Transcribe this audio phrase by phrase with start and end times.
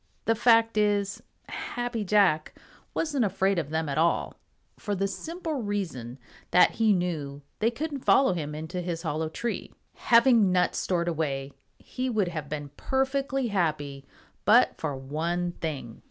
[0.25, 2.55] The fact is, Happy Jack
[2.95, 4.33] wasn't afraid of them at all,
[4.79, 6.17] for the simple reason
[6.49, 9.71] that he knew they couldn't follow him into his hollow tree.
[9.93, 14.03] Having nuts stored away, he would have been perfectly happy
[14.43, 15.99] but for one thing.